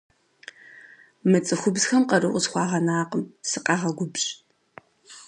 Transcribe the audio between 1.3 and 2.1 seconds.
цӏыхубзхэм